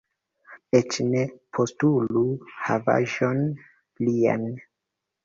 Eĉ 0.77 0.95
ne 1.09 1.19
postulu 1.57 2.23
havaĵon 2.69 3.45
lian. 4.09 4.49